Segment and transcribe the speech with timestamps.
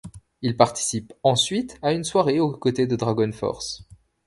[0.41, 3.83] Ils participent ensuite à une soirée aux côtés de DragonForce.